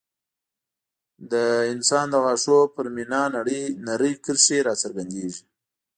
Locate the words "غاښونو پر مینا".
2.25-3.23